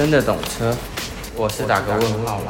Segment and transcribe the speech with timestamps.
[0.00, 0.74] 真的懂车，
[1.36, 2.40] 我是打个问号。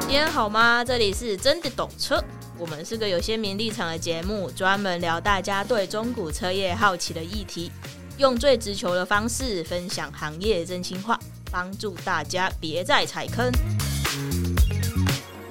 [0.00, 0.84] 今天好吗？
[0.84, 2.22] 这里是真的懂车，
[2.58, 7.72] 我们是个有鲜明立场的节目，专门聊大家对中古车业好奇的议题，
[8.18, 11.18] 用最直球的方式分享行业真心话，
[11.50, 13.50] 帮助大家别再踩坑。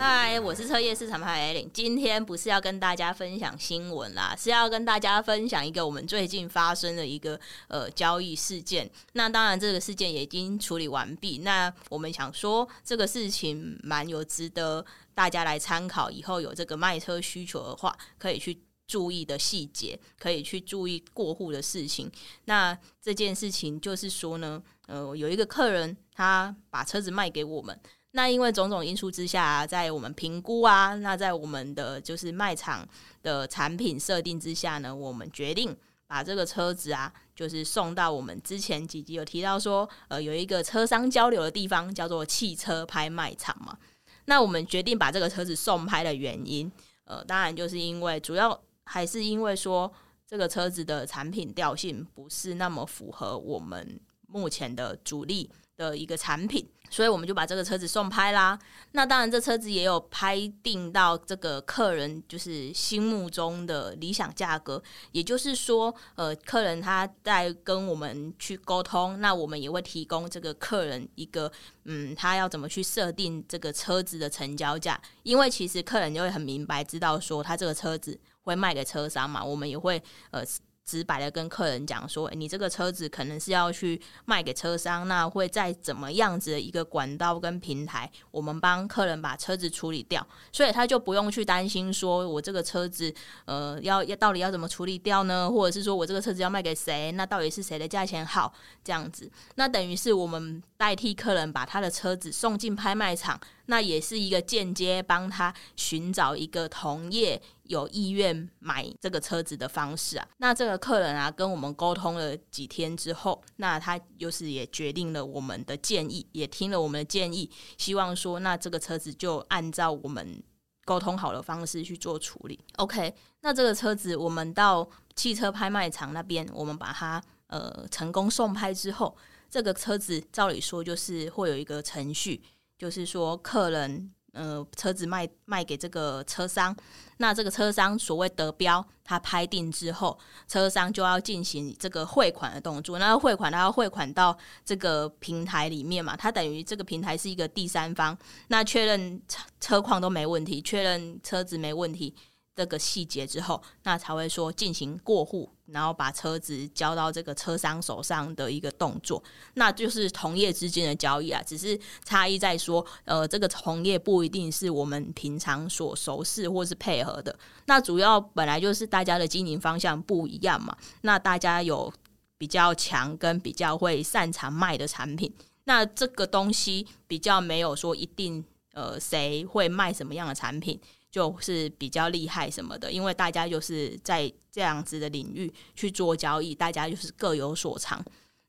[0.04, 8.90] 嗨，我是车业市场派 Ellen，今天不是要跟大家分享新闻啦，是要跟大家分享一个我们最近发生的一个呃交易事件。
[9.14, 11.38] 那当然，这个事件也已经处理完毕。
[11.44, 14.84] 那我们想说，这个事情蛮有值得
[15.14, 22.12] 大家来参考，以后有这个卖车需求的话，可以去注意的细节，可以去注意过户的事情。
[22.45, 27.80] 那这件事情就是说呢，呃，有一个客人他把车子卖给我们。
[28.12, 32.88] 那因为种种因素之下，在我们评估啊，那在我们的就是卖场
[33.24, 35.76] 的产品设定之下呢，我们决定
[36.08, 43.78] 把这个车子啊，就是送到我们之前几集有提到说，呃，有一个车商交流的地方叫做汽车拍卖场嘛。
[44.25, 46.70] 那我们决定把这个车子送拍的原因，
[47.06, 49.90] 呃，当然就是因为主要还是因为说
[50.28, 56.68] 这个车子的产品调性不是那么符合我们目前的主力的一个产品。
[56.92, 58.59] 所以我们就把这个车子送拍啦。
[58.92, 64.84] 那当然，这车子也有拍定到这个客人就是心目中的理想价格。
[65.14, 71.52] 也就是说，呃，客人他在跟我们去沟通，那我们也会提供这个客人一个，
[71.86, 75.02] 嗯，他要怎么去设定这个车子的成交价。
[75.23, 80.44] 因为其实客人就会很明白知道说，他这个车子会卖给车商嘛，我们也会呃。
[80.86, 93.14] 直白的跟客人讲说，你这个车子可能是要去卖给车商，那会在怎么样子的一个管道跟平台，我们帮客人把车子处理掉，所以他就不用去担心说我这个车子，
[93.46, 95.50] 呃，要要到底要怎么处理掉呢？
[95.50, 97.12] 或者是说我这个车子要卖给谁？
[97.14, 98.54] 那到底是谁的价钱好？
[98.84, 103.40] 这样子，那等于是我们代替客人把他的车子送进拍卖场。
[103.67, 110.28] 那也是一个间接帮他寻找一个同业有意愿买这个车子的方式啊。
[110.38, 120.44] 那这个客人啊，跟我们沟通了几天之后，那他就是也决定了我们的建议，也听了我们的建议，希望说那这个车子就按照我们
[120.84, 122.59] 沟通好的方式去做处理。
[122.78, 129.16] OK，那这个车子我们到汽车拍卖场那边，我们把它呃成功送拍之后，
[129.50, 132.41] 这个车子照理说就是会有一个程序。
[132.81, 136.75] 就是说，客人呃，车子卖卖给这个车商，
[137.18, 142.97] 那这个车商所谓得标，他拍定之后，车商就要进行这个汇款的动作。
[142.97, 152.16] 那汇款，他要汇款到这个平台里面嘛，他等于这个平台是一个第三方，那确认车车况都没问题，确认车子没问题。
[152.56, 159.23] 这个细节之后，那才会说进行过户，然后把车子交到这个车商手上的一个动作，
[159.53, 161.41] 那就是同业之间的交易啊。
[161.41, 167.34] 只是差异在说，呃，这个同业不一定是我们平常所熟识或是配合的。
[167.67, 170.75] 那主要本来就是大家的经营方向不一样嘛。
[171.01, 171.91] 那大家有
[172.38, 180.79] 比较强跟比较会擅长卖的产品，那这个东西比较没有说一定呃谁会卖什么样的产品。
[181.11, 188.01] 就是比较厉害什么的，因为大家就是在这样子的领域去做交易，大家就是各有所长。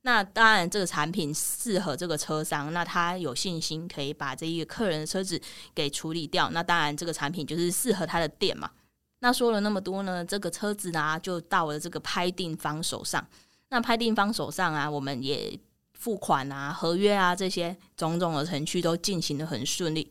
[0.03, 5.41] 那当然，这个产品适合这个车商，那他有信心可以把这一个客人的车子
[5.75, 6.51] 给处理掉。
[6.51, 8.71] 那当然，这个产品就是适合他的店嘛。
[9.21, 13.25] 那说了那么多呢，这个车子呢就到了这个拍定方手上。
[13.69, 15.57] 那拍定方手上啊，我们也
[15.95, 20.11] 付款啊、合约啊这些种种的程序都进行得很顺利，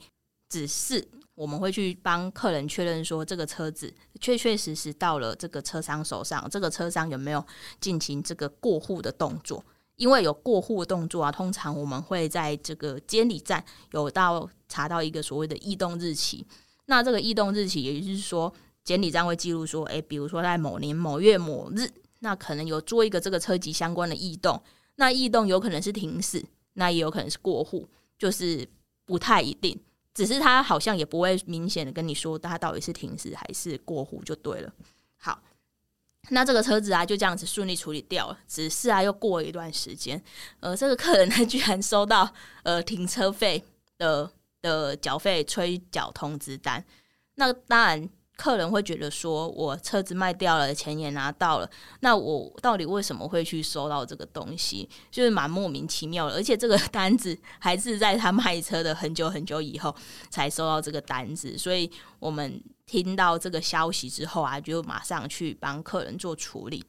[0.50, 1.08] 只是。
[1.42, 7.44] 我们会去帮客人确认说，这个车子确确实实到了这个车商手上，这个车商有没有
[7.80, 9.66] 进行这个过户的动作？
[9.96, 16.46] 因为有过户的动作啊，通常我们会在这个监理站有到查到一个所谓的异动日期。
[16.86, 18.54] 那这个异动日期，也就是说，
[18.84, 24.62] 监理站会记录说，诶，比如说在某年某月某日，那可能有做一个这个车籍相关的异动。
[24.98, 27.88] 那异动有可能是停驶，那也有可能是过户，
[28.20, 28.68] 就是
[29.08, 29.80] 不太一定。
[30.14, 34.74] 只是他好像也不会明显的跟你说他到底是停驶还是过户就对了。
[35.18, 35.42] 好，
[36.30, 38.40] 那这个车子啊就这样子顺利处理掉了。
[38.48, 40.22] 只是啊又过了一段时间，
[40.60, 43.64] 呃，这个客人他居然收到呃停车费
[43.98, 44.32] 的
[44.62, 46.86] 的缴费催缴通知单。
[47.36, 48.10] 那当然。
[48.42, 54.90] 客人会觉得说，我车子卖掉了，钱也拿到了，那我到底为什么会去收到这个东西？
[55.12, 56.34] 就是蛮莫名其妙的。
[56.34, 59.96] 而且这个 单子还是在他卖车的很久很久以后
[60.32, 66.84] 才收到这个单子，所以我们听到这个消息之后啊，就马上去帮客人做处理。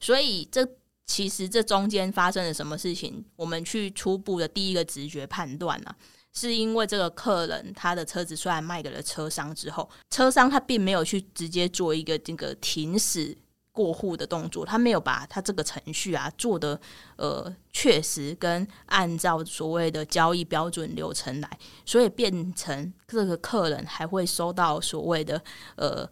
[0.00, 0.68] 所以这
[1.04, 3.24] 其实这中间发生了什么事情？
[3.36, 5.94] 我们去初步的第一个直觉判断啊，
[6.36, 13.36] 是因为这个客人他的车子虽然卖给了车商之后，车商他并没有去直接做一个这个停驶
[13.72, 16.78] 过户的动作，他没有把他这个程序啊做得
[17.16, 25.42] 呃确实跟按照所谓的交易标准流程来，所以变成这个客人还会收到所谓的
[25.76, 26.08] 呃。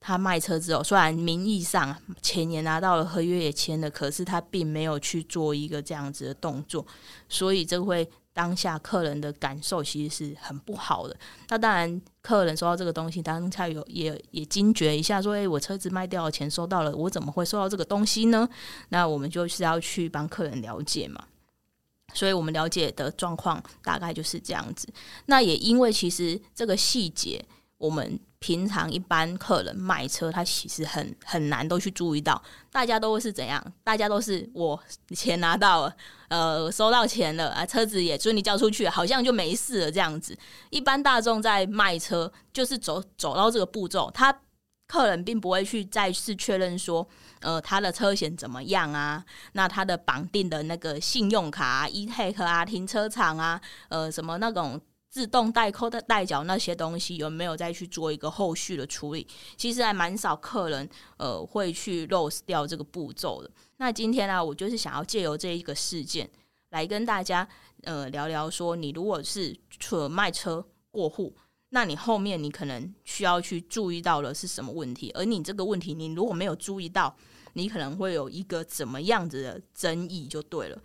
[0.00, 6.86] 他卖车之后，虽然名义上钱也拿到了，合约也签了，可是他并没有去做一个这样子的动作，
[7.28, 8.08] 所以这会
[8.38, 11.16] 当下客人的感受其实是很不好的。
[11.48, 18.48] 那当然，客人收到这个东西，当下有也也惊觉一下，说：“诶，我车子卖掉了，钱收到了，我怎么会收到这个东西呢？”
[18.90, 21.24] 那我们就是要去帮客人了解嘛。
[22.14, 24.86] 所以我们了解的状况大概就是这样子。
[25.26, 27.44] 那也因为其实这个细节。
[27.78, 32.40] 我们平常一般客人卖车，他其实很很难都去注意到，
[32.70, 33.60] 大家都是怎样？
[33.82, 34.80] 大家都是我
[35.14, 35.96] 钱拿到了，
[36.28, 40.38] 呃，收到钱了啊，车子也顺利交出去，好像就没事了这样子。
[40.70, 44.32] 一般大众在卖车，就是走走到这个步骤，他
[44.86, 47.06] 客人并不会去再次确认说，
[47.40, 49.24] 呃，他的车险怎么样啊？
[49.54, 54.80] 那他的绑定的那个信用卡啊、e-tag 啊、停车场啊，呃，什么那种。
[55.10, 59.26] 自动代扣的代缴那些东西有没有再去做一个后续的处理？
[59.56, 63.50] 其实还蛮少客人呃会去 lose 掉这个步骤的。
[63.78, 66.28] 那今天呢、我就是想要借由这一个事件
[66.70, 67.48] 来跟大家
[67.84, 71.34] 呃聊聊说，你如果是除了卖车过户，
[71.70, 75.10] 那你后面你可能需要去注意到的是什么问题？
[75.14, 77.16] 而你这个问题，你如果没有注意到，
[77.54, 80.78] 你可能会有一个怎么样子的争议就对了。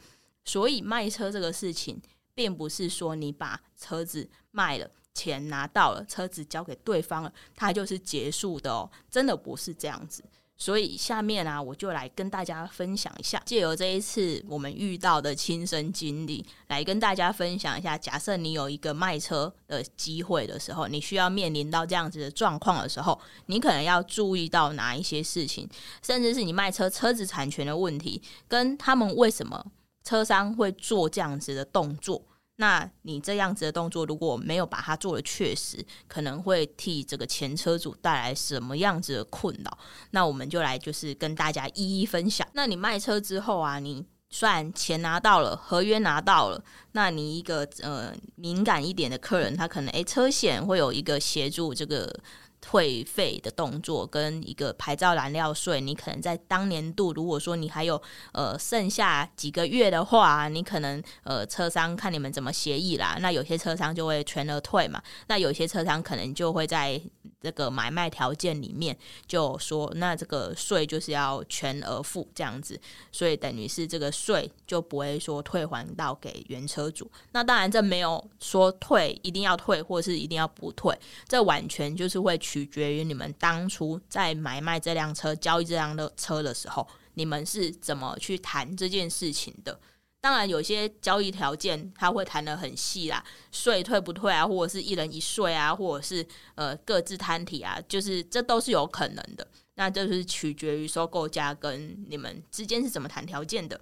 [0.46, 2.02] 所以卖车这个事情。
[2.36, 10.24] 并不是说你把车子卖了，钱拿到了，车子交给对方了，它就是结束的哦，真的不是这样子。
[10.56, 17.98] 所以下面啊，我就来跟大家分享一下，借由这一次我们遇到的亲身经历，来跟大家分享一下。
[17.98, 25.68] 假设你有一个卖车的机会的时候，你需要面临到这样子的状况的时候，你可能要注意到哪一些事情，
[26.04, 29.66] 甚至是你卖车车子产权的问题，跟他们为什么。
[30.04, 32.22] 车商会做这样子的动作，
[32.58, 39.78] 那你这样子的动作如果没有把它做的确实，可能会替这个前车主带来什么样子的困扰？
[40.12, 42.48] 那我们就来就是跟大家一一分享。
[42.54, 52.20] 那你卖车之后啊，你虽然钱拿到了，合约拿到了，那你一个呃敏感一点的客人，他可能诶车险会有一个协助这个。
[52.66, 58.02] 退费的动作跟一个牌照燃料税，你可能在当年度，如果说你还有
[58.32, 63.18] 呃剩下几个月的话，你可能呃车商看你们怎么协议啦。
[63.20, 67.00] 那有些车商就会全额退嘛，那有些车商可能就会在
[67.44, 68.98] 这个买卖条件里面
[69.28, 72.80] 就说，那这个税就是要全额付这样子，
[73.12, 77.10] 所以等于是这个税就不会说退还到给原车主。
[77.32, 80.98] 那当然这没有说退一定要退或是一定要不退，
[81.28, 82.40] 这完全就是会。
[82.54, 89.80] 取决于你们当初在买卖这辆车、交易这辆的车的时候，你们是怎么去谈这件事情的。
[90.24, 93.22] 当然，有些交易条件他会谈得很细啦，
[93.52, 96.26] 税退不退啊，或者是一人一税啊，或者是
[96.56, 99.46] 呃各自摊体啊，就是这都是有可能的。
[99.76, 103.82] 那就是取决于收购价跟你们之间是怎么谈条件的。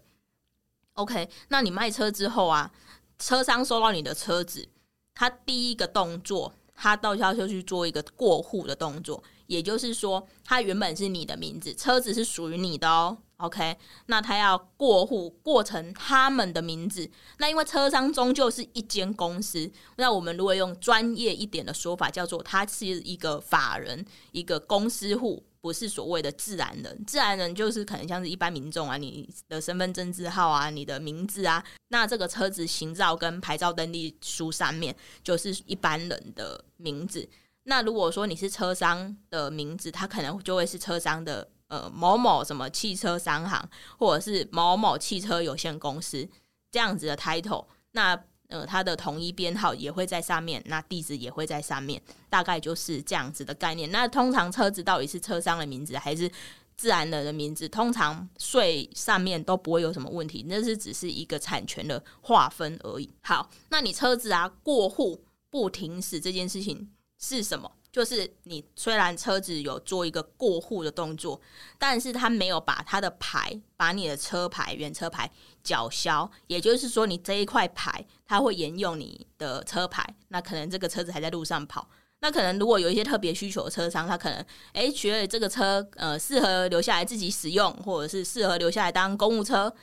[0.93, 2.71] OK，那你卖车之后啊，
[3.19, 4.67] 车商收到你的车子，
[5.13, 6.55] 他第一个动作。
[6.73, 13.15] 他到时候就去做一个过户的动作，也就是说，他原本是你的名字，车子是属于你的哦。
[13.41, 25.43] OK，那他要过户过成他们的名字，那因为车商终究是一间公司，那我们如果用专业一点的说法，叫做他是一个法人，一个公司户。
[25.61, 37.29] 不是所谓的自然人，自然人就是可能像是一般民众啊，你的身份证字号啊，你的名字啊，那这个车子行照跟牌照登记书上面就是一般人的名字。
[37.65, 46.27] 那如果说你是车商的名字，他可能就会是车商的呃某某什么汽车商行，或者是某某汽车有限公司
[46.69, 47.65] 这样子的 title。
[47.93, 53.89] 那呃，它的统一编号也会在上面，那地址也会在上面，大概就是这样子的概念。
[53.89, 56.29] 那通常车子到底是车商的名字还是
[56.75, 57.69] 自然人的名字？
[57.69, 63.09] 通常税上面都不会有什么问题，那是只是一个产权的划分而已。
[63.21, 67.71] 好，那你车子啊过户不停驶这件事情是什么？
[67.91, 71.39] 就是你虽然车子有做一个过户的动作，
[71.77, 75.29] 但是他没有把他的牌，把你的车牌原车牌
[75.61, 81.89] 缴销，也就是说你这一块牌，他会沿用你的车牌，那可能这个车子还在路上跑，
[82.21, 84.39] 那可能如果有一些特别需求的车商，他可能
[84.71, 89.73] 哎、欸、觉得这个车呃适合留下来自己使用，或者是适合留下来当公务车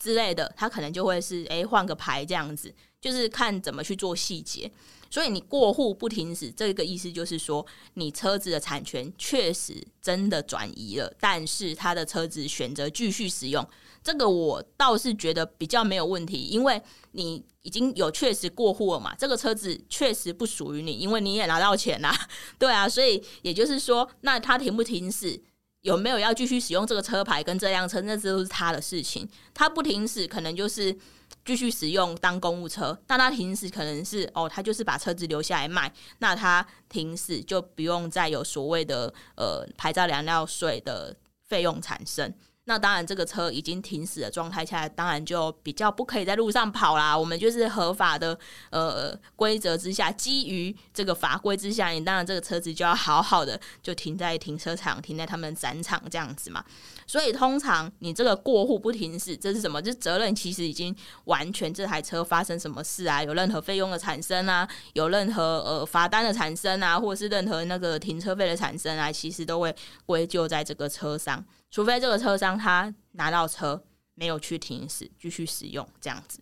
[0.00, 4.72] 之类的，他可能就会是哎换个牌这样子，就是看怎么去做细节。
[5.10, 13.68] 所以你过户不停驶，这个意思就是说，你车子的产权确实真的转移了，但是他的车子选择继续使用，
[14.02, 16.80] 这个我倒是觉得比较没有问题，因为
[17.10, 22.18] 你已经有确实过户了嘛，这个车子确实不属于你，因为你也拿到钱啦，
[22.58, 25.38] 对啊，所以也就是说，那他停不停驶，
[25.82, 30.96] 有没有要继续使用这个车牌跟这辆车，那这都是他的事情，他不停驶，可能就是。
[31.44, 42.32] 继续使用当公务车，那他停驶可能是哦，他就是把车子留下来卖，那他停驶就不用再有所谓的呃牌照燃料税的费用产生。
[42.64, 47.18] 那当然，这个车已经停驶的状态下，当然就比较不可以在路上跑啦。
[47.18, 48.38] 我们就是合法的
[48.70, 56.64] 呃规则之下，基于这个法规之下，你当然这个车子就要好好的就停在停车场，停在他们展场这样子嘛。
[57.04, 59.82] 所以通常你这个过户不停驶，这是什么？
[59.82, 63.24] 这责任其实已经完全这台车发生什么事啊？
[63.24, 64.68] 有任何费用的产生啊？
[64.92, 66.96] 有任何呃罚单的产生啊？
[66.96, 69.10] 或者是任何那个停车费的产生啊？
[69.10, 69.74] 其实都会
[70.06, 71.44] 归咎在这个车上。
[71.72, 73.82] 除非这个车商他拿到车
[74.14, 76.40] 没有去停驶，继续使用这样子。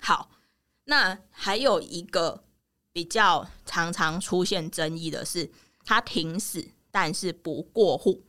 [0.00, 0.28] 好，
[0.86, 2.42] 那还有一个
[2.92, 5.52] 比较常常出现争议的是，
[5.84, 8.24] 他停驶但是不过户，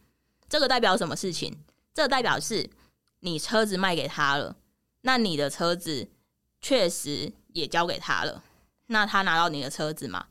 [0.48, 1.58] 这个代表什么事情？
[1.92, 2.70] 这代表是
[3.22, 4.56] 你车子卖给他了，
[5.02, 6.08] 那你的车子
[6.62, 8.44] 确实也交给他了，
[8.86, 10.28] 那他拿到你的车子嘛？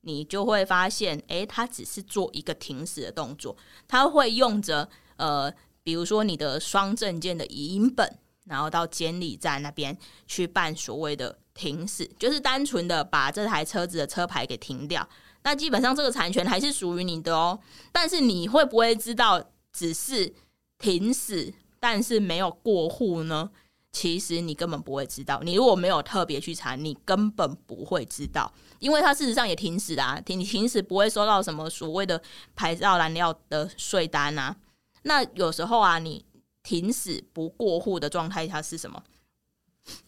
[0.00, 3.54] 你就会发现，诶，他只是做一个停驶的动作，
[3.86, 4.88] 他会用着。
[5.18, 5.52] 呃，
[5.84, 9.96] 比如说你的双证件的影本，然后到监理站那边
[10.26, 15.06] 去办所谓的停驶，就是单纯的把这台车子的车牌给停掉。
[15.42, 17.58] 那基本上这个产权还是属于你的哦。
[17.92, 20.34] 但是你会不会知道只是
[20.78, 23.50] 停驶，但是没有过户呢？
[23.90, 25.40] 其实你根本不会知道。
[25.42, 30.20] 你如果没有特别去查，你根本不会知道，因为它事实上也停驶啦。
[30.20, 32.20] 停停驶不会收到什么所谓的
[32.54, 34.54] 牌照燃料的税单啊。
[35.08, 36.22] 那有时候啊，你
[36.62, 39.02] 停驶不过户的状态下是什么？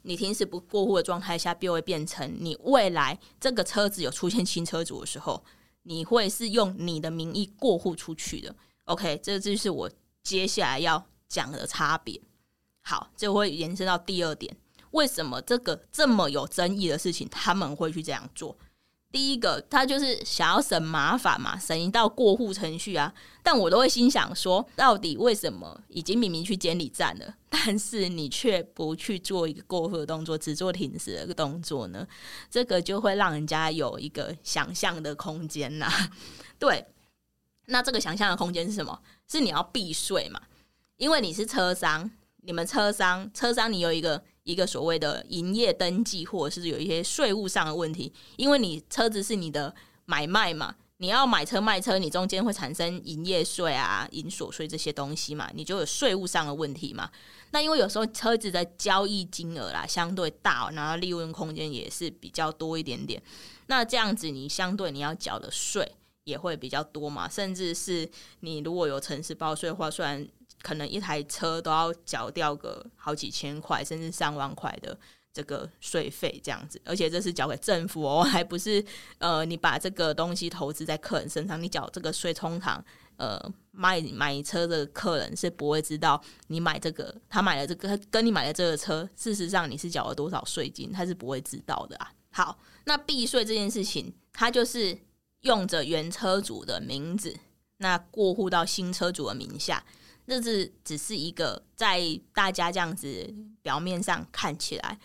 [0.03, 5.43] 你停驶不过户的状态下，便会变成你未来这个车子有出现新车主的时候，
[5.85, 8.55] 你会是用你的名义过户出去的。
[8.85, 9.91] OK，这就是我
[10.23, 12.21] 接下来要讲的差别。
[12.83, 14.55] 好，这会延伸到第二点，
[14.91, 18.55] 为什么这个这么有争议的事情，他们会去这样做？
[19.13, 23.13] 第一个，他就是想要省麻烦嘛，省一道过户程序啊。
[23.43, 32.07] 但我都会心想说，到底为什么已经明明去监理站了，但是你却不去做一个过户的动作，只做停驶的动作呢？
[32.49, 35.91] 这个就会让人家有一个想象的空间呐。
[36.59, 36.87] 对，
[37.67, 39.01] 那这个想象的空间是什么？
[39.27, 40.41] 是你要避税嘛？
[40.99, 42.09] 因为你是车商，
[42.43, 44.23] 你们车商，车商你有一个。
[44.51, 49.75] 一个所谓的营业登记，或者是有一些税务上的问题，因为你车子是你的
[50.07, 57.11] 买卖嘛，你要买车卖车，你中间会产生营业税啊、营所税这些东西嘛，你就有税务上的问题嘛。
[57.53, 63.23] 那因为有时候车子的交易金额啦相对大，然后利润空间也是比较多一点点，
[63.67, 65.91] 那这样子你相对你要缴的税
[66.25, 68.09] 也会比较多嘛，甚至是
[68.41, 70.29] 你如果有城市报税的话，虽然。
[70.63, 74.99] 可能一台车都要缴掉个好几千块，甚至上万块的
[75.33, 78.85] 这个税费，这样子，而且这是缴给政府哦，还不是
[79.19, 82.85] 呃，你把这个东西投资在客人身上，你缴这个税，通常
[83.17, 83.41] 呃，
[83.71, 92.13] 卖买车的客人是不会知道你买这个，他买了这个跟你买的这个车，事实上你是缴了多少税金，他是不会知道的啊。
[92.33, 94.99] 好，那避税这件事情，他就是
[95.43, 97.37] 用着原车主的名字，
[97.79, 99.85] 那过户到新车主的名下。
[100.31, 102.01] 这是只是一个在
[102.33, 104.97] 大家这样子表面上看起来，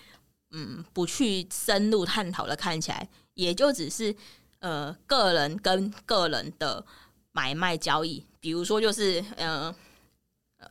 [0.52, 4.16] 嗯，不去深入探讨的看起来，也就只是
[4.60, 6.86] 呃个人跟个人的
[7.32, 8.24] 买卖交易。
[8.40, 9.74] 比如说，就是呃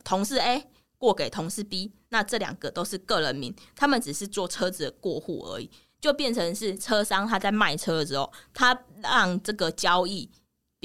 [0.05, 0.65] 同事 A
[0.97, 5.69] 过给同事 B，那这两个都是个人名，他们只是做车子的过户而已，
[5.99, 10.31] 就变成是车商他在卖车的时候，他让这个交易。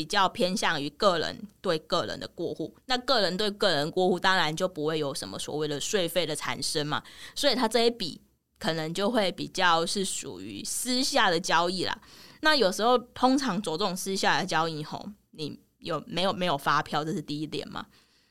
[0.00, 7.02] 比较偏向于个人对个人的过户，那个人对个人过户，当然就不会有什么所谓的税费的产生嘛，
[7.34, 8.18] 所以他这一笔
[8.58, 12.00] 可能就会比较是属于私下的交易啦。
[12.40, 17.84] 那有时候通常走这种私下的交易吼，你有没有没有发票，这是第一点嘛。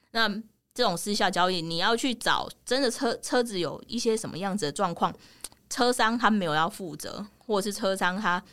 [0.09, 0.27] 那
[0.73, 5.15] 这种私下交易，你要去找真的车车子有一些什么样子的状况，
[5.69, 8.43] 车商他没有要负责，或者是车商他。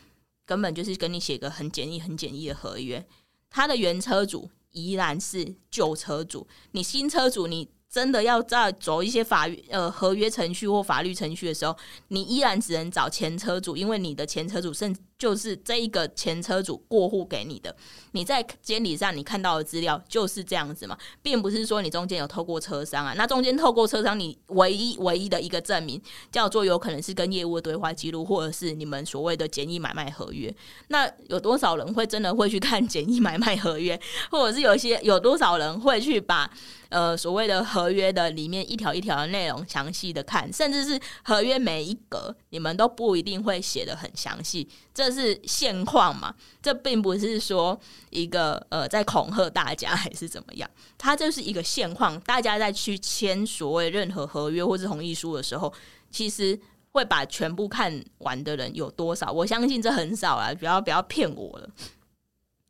[0.46, 3.06] 根本就是跟你写个很简易、很简易的合约，
[3.50, 7.75] 他的原车主依然是旧车主，你新车主你。
[7.96, 11.74] 真的要再走一些法律呃合约程序或法律程序的时候，
[12.08, 17.74] 你依然只能找前车主，因为你的前车主甚至就是这一个前车主过户给你的。
[18.12, 23.14] 你在监理上你看到的资料就是这样子嘛，并不是说你中间有透过车商啊。
[23.16, 25.98] 那中间透过车商，你唯一唯一的一个证明
[26.30, 30.54] 叫做有可能是跟业务的对话记录，或者是你们所谓的简易买卖合约。
[30.88, 33.98] 那有多少人会真的会去看简易买卖合约，
[34.30, 36.50] 或者是有些有多少人会去把？
[36.88, 46.34] 呃，所谓的合约的里面一条一条的内容详细的看，甚至是合约每一格，你们都不一定会写的很详细，这是现况嘛？
[46.62, 47.78] 这并不是说
[48.10, 52.18] 一个呃在恐吓大家还是怎么样，它就是一个现况。
[52.20, 55.72] 大家在去签所谓任何合约或是同意书的时候，
[56.10, 56.58] 其实
[56.92, 59.32] 会把全部看完的人有多少？
[59.32, 61.68] 我相信这很少啊，不要不要骗我了。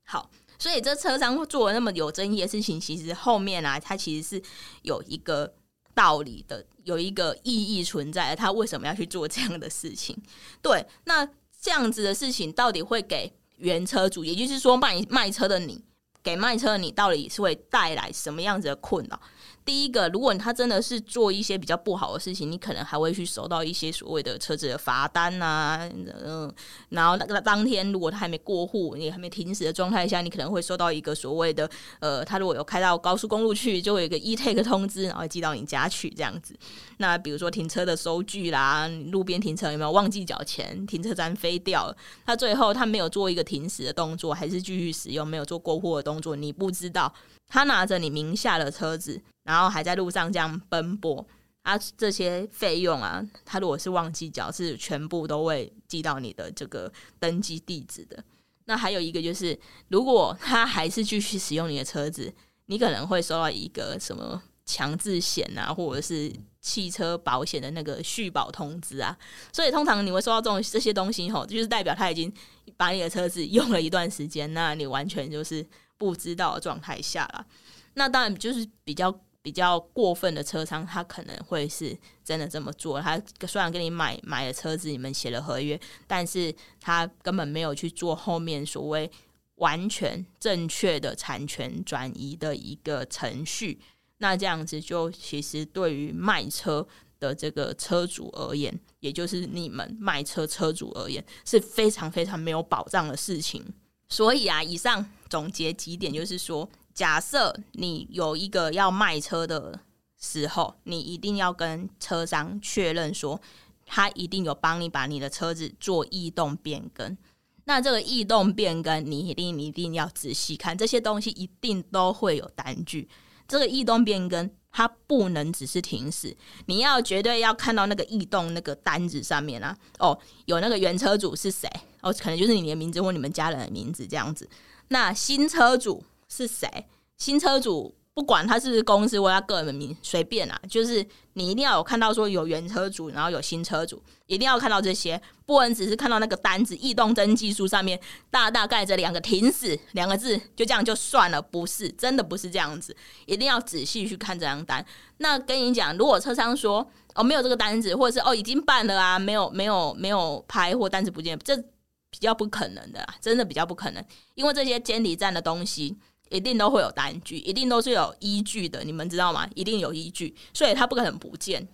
[0.05, 0.31] 好。
[0.59, 4.43] 所以这车商做了那么有争议的事情，其实后面啊，它其实是
[4.83, 5.53] 有一个
[5.95, 8.37] 道理的，有一个意义存在的。
[8.37, 10.17] 他为什么要去做这样的事情？
[10.61, 11.27] 对，那
[11.61, 15.83] 这样子的事情到底会给原车主，也就是说卖卖车的你，
[16.23, 19.21] 给卖车的你，到底是会带来什么样子的困扰？
[19.67, 25.91] 第一个，如果他真的是做一些比较不好的事情，你可能还会去收到一些所谓的车子的罚单啊，
[26.25, 26.51] 嗯，
[26.91, 31.69] 然后那个当天如果他还没过户，你还没停驶的状态下，你可能会收到一个所谓的
[31.99, 36.57] 呃，他如果有开到高速公路去，就会有一个 e-take 通知，然后寄到你家去这样子。
[36.99, 41.93] 那比如说停车的收据啦，路边停车有没有忘记缴钱，停车单飞掉，
[42.25, 47.13] 他最后他没有做一个停驶的动作，还是继续使用，没有做过户的动作，你不知道。
[47.49, 51.27] 他拿着你名下的车子，然后还在路上这样奔波
[51.63, 58.23] 啊，这些费用啊，他如果是忘记缴，是全部都会寄到你的这个登记地址的。
[58.67, 62.33] 那还有一个就是，如果他还是继续使用你的车子，
[62.67, 66.33] 你可能会收到一个什么强制险啊，或者是
[66.67, 69.17] 汽车保险的那个续保通知啊。
[69.53, 72.33] 所以通常你会收到这种这些东西吼，就是代表他已经
[72.77, 75.67] 把你的车子用了一段时间，那你完全就是。
[75.99, 77.47] 不知道的状态下了，
[77.95, 83.01] 那当然就是比较比较过分的车商，他可能会是真的这么做。
[83.01, 89.11] 他虽然跟你买买了车子，你们写了合约，但是他根本没有去做后面所谓
[89.55, 93.81] 完全正确的产权转移的一个程序。
[94.19, 96.87] 那这样子就其实对于卖车
[97.19, 103.65] 的这个车主而言，也就是你们卖车车主而言，是非常非常没有保障的事情。
[104.09, 109.81] 所以啊，以上总结几点就是说，假设你有一个要卖车的
[110.19, 113.41] 时候，你一定要跟车商确认说，
[113.85, 117.17] 他一定有帮你把你的车子做异动变更。
[117.65, 123.09] 那这个异动变更，你一定一定要仔细看，这些东西一定都会有单据。
[123.49, 131.69] 这个异动变更，它不能只是停驶，你要绝对要看到那个异动那个单子上面啊，哦，有那个原车主是谁？
[132.03, 134.49] 哦，可能就是你的名字或你们家人的名字这样子。
[134.89, 136.69] 那新车主是谁？
[137.17, 148.01] 新车主不管他是不是公司或他个人的名，随便啊，就是你一定要有看到说有原车主，然后有新车主，一定要看到这些，不能只是看到那个单子异动登记书上面
[148.31, 151.43] 大大盖着两个停止两个字，就这样就算了。
[151.43, 154.83] 不是，真的不是这样子，一定要仔细去看这张单。
[155.19, 161.63] 那跟你讲，如果车商说哦没有这个单子，或者是哦已经办了啊，没有没有没有拍或单子不见，这。
[162.09, 164.03] 比较不可能的啦，真的比较不可能，
[164.37, 165.95] 因为这些监理站的东西
[166.29, 169.49] 一定都会有单据，一定都是有依据的，你们知道吗？
[169.55, 171.67] 一定有依据，所以他不可能不见。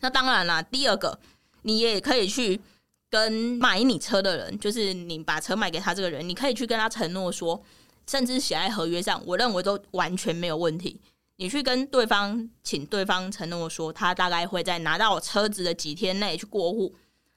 [0.00, 1.18] 那当然啦，第二个，
[1.62, 2.60] 你也可以去
[3.08, 7.62] 跟买你车的人，就是你把车卖给他这个人，你可以去跟他承诺说，
[8.06, 11.00] 甚至写在合约上，我认为都完全没有问题。
[11.36, 16.94] 你去跟对方，请对方承诺说，他大概会在拿到车子的几天内去过户。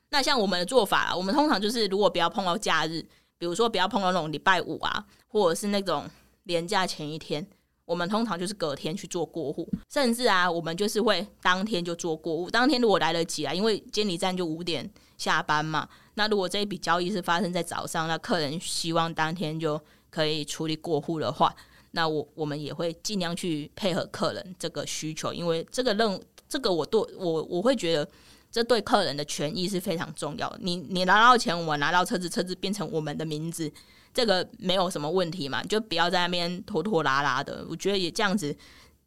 [0.09, 3.01] 那像我们的做法，我们通常就是如果不要碰到假日，
[3.37, 6.05] 比如说不要碰到那种礼拜五啊，或者是那种
[6.43, 7.45] 连假前一天，
[7.85, 12.49] 我们通常就是隔天去做过户，甚至啊，我们就是会当天就做过户。
[12.49, 19.79] 当天如果来得及啊，因为监理站就五点下班嘛，那如果这一笔交易是发生在早上，那客人希望当天就
[20.09, 21.55] 可以处理过户的话，
[21.91, 28.07] 那我我们也会尽量去配合客人这个需求，因为这个任这个我对我我会觉得。
[28.53, 30.59] 这对客人的权益是非常重要的。
[30.61, 33.73] 你你拿到钱，我拿到车子，车子变成我们的名字，
[34.13, 35.63] 这个没有什么问题嘛？
[35.63, 37.65] 就不要在那边拖拖拉拉的。
[37.69, 38.55] 我觉得也这样子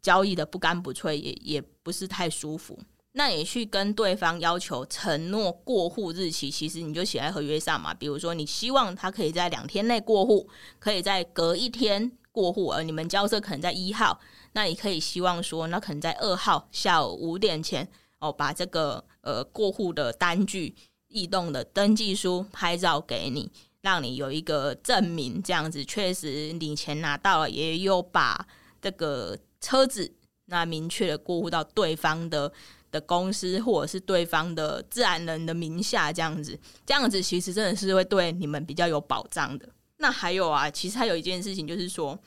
[0.01, 2.77] 交易的不干不脆，也也不是太舒服。
[3.13, 7.91] 那你去跟对方要求承诺过户日期，其实你就写在合约上嘛。
[7.91, 14.19] 比如说，你希望他可以在两天内过户，可以在隔一天过户，而你们交涉可能在一号，
[14.51, 17.89] 那你可以希望说，那可能在二号下午五点前
[18.19, 20.75] 哦，把这个呃过户的单据、
[21.07, 28.47] 异动的登记书拍照给你，让你有一个证明，这样子确实你钱拿到了，也有把
[28.81, 30.11] 这个车子
[30.45, 32.51] 那明确的过户到对方的。
[32.89, 39.67] 的公司或者是对方的自然人的名下，这样子，这样子其实真的是会对你们比较有保障的。
[39.97, 42.17] 那还有啊，其实还有一件事情就是说，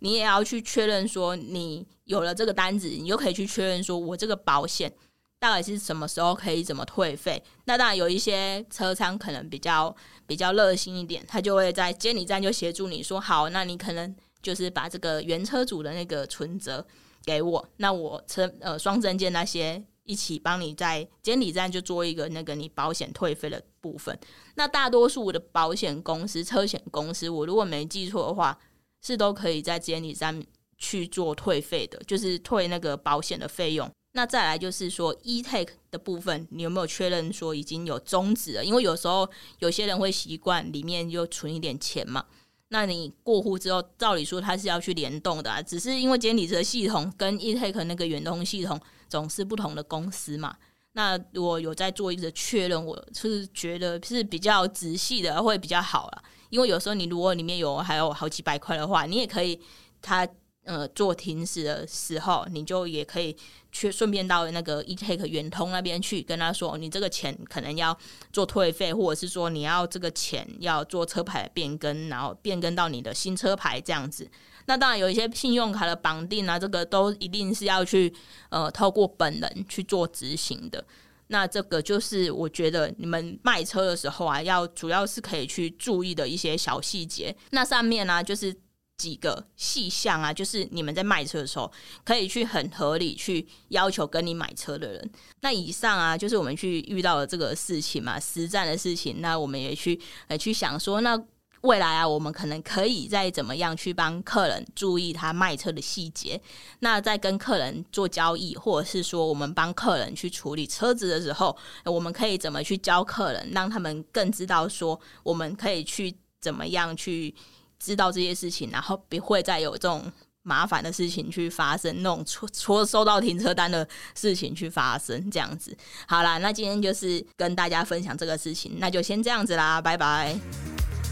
[0.00, 4.92] 你也要去确认说，你有了这个单子，你就可以去确认说，我这个保险
[5.38, 7.42] 大概是什么时候可以怎么退费。
[7.64, 9.96] 那当然有一些车商可能比较
[10.32, 16.86] 比较热心一点，他就会在监理站就协助你说，好，那你可能就是把这个原车主的那个存折
[17.26, 19.84] 给我，那我车呃双证件那些。
[20.04, 24.18] 一起帮你在监理站就做一个那个你保险退费的部分。
[24.56, 28.58] 那大多数的保险公司、车险公司，我如果没记错的话，
[29.00, 30.44] 是都可以在监理站
[30.76, 33.88] 去做退费的，就是退那个保险的费用。
[34.12, 38.64] 那再来就是说，eTake 的部分，你有没有确认说已经有终止了？
[38.64, 42.24] 因为有时候有些人会习惯里面就存一点钱嘛。
[42.68, 48.80] 那你过户之后，照理说它是要去联动的啊，只是因为监理车系统跟 eTake 那个远通系统。
[49.08, 50.56] 总是不同的公司嘛，
[50.92, 56.22] 那我有在做一个确认，我是觉得是比较仔细的会比较好啦。
[56.48, 59.60] 因为有时候你如果里面有还有好几百块的话，你也可以
[60.00, 60.26] 他
[60.64, 63.36] 呃做停驶的时候，你就也可以
[63.70, 67.96] 去顺便到那个 eTake 圆通那边去跟他说，你这个钱可能要
[68.32, 74.28] 做退费，或者是说你要这个钱要做车牌变更，然后变更到你的新车牌这样子。
[74.66, 78.12] 那当然有一些信用卡的绑定啊，这个都一定是要去
[78.48, 80.84] 呃透过本人去做执行的。
[81.28, 87.34] 那这个就是我觉得你们卖车的时候啊，要主要是可以去注意的一些小细节。
[87.50, 88.54] 那上面呢，就是
[88.98, 91.70] 几个细项啊，就是你们在卖车的时候
[92.04, 95.10] 可以去很合理去要求跟你买车的人。
[95.40, 99.20] 那以上啊，就是我们去遇到的这个事情嘛，实战的事情。
[99.20, 101.22] 那我们也去呃去想说那。
[101.62, 106.42] 未来啊，我们可能可以再怎么样去帮客人注意他卖车的细节。
[106.80, 117.32] 那在跟客人做交易，或者是说我们帮客人去处理车子的时候，我们可以怎么去教客人，让他们更知道说我们可以去怎么样去
[117.82, 120.10] 知道这些事情，然后不会再有这种
[120.42, 125.76] 麻烦的事情去发生，那种除除了收到停车单的事情去发生这样子。
[126.06, 130.34] 好啦，那今天就是跟大家分享这个事情，那就先这样子啦，拜拜。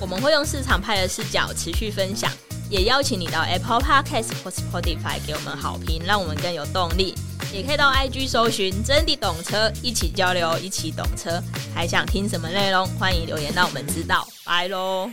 [0.01, 2.33] 我们会用市场派的视角持续分享，
[2.71, 7.15] 也邀请你到 Apple Podcast 或 Spotify 给我们好评，让我们更有动力。
[7.53, 11.43] 也可以到 IG 搜寻“真的懂车”，一起交流，一起懂车。
[11.75, 12.87] 还想听什么内容？
[12.99, 14.27] 欢迎留言让我们知道。
[14.45, 15.11] 拜喽！